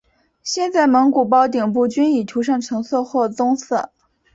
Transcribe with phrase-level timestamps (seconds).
[0.41, 3.91] 现在蒙古包顶部均已涂上橙色或棕色。